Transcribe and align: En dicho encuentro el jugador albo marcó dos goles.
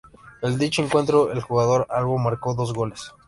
En 0.41 0.57
dicho 0.57 0.81
encuentro 0.81 1.31
el 1.31 1.43
jugador 1.43 1.85
albo 1.91 2.17
marcó 2.17 2.55
dos 2.55 2.73
goles. 2.73 3.11